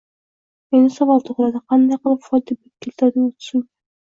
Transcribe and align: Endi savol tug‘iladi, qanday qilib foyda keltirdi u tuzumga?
Endi 0.79 0.93
savol 0.95 1.21
tug‘iladi, 1.27 1.61
qanday 1.75 2.01
qilib 2.01 2.25
foyda 2.29 2.59
keltirdi 2.87 3.25
u 3.29 3.29
tuzumga? 3.37 3.67